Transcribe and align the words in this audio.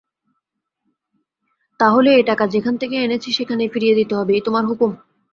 তা 1.79 1.87
হলে 1.89 2.11
এ 2.15 2.23
টাকা 2.23 2.45
যেখান 2.47 2.75
থেকে 2.77 2.95
এনেছি 2.97 3.29
সেইখানেই 3.31 3.71
ফিরিয়ে 3.73 3.95
দিতে 3.95 4.13
হবে 4.15 4.31
এই 4.33 4.43
তোমার 4.45 4.63
হুকুম? 4.65 4.91